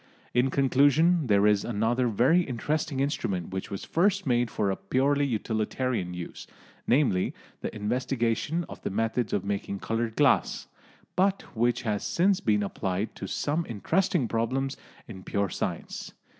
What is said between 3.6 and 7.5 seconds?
was first made for a purely utilitarian use namely,